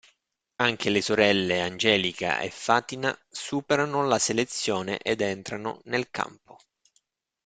[0.55, 6.57] Anche le sorelle Angelica e Fatina superano la selezione ed entrano nel campo.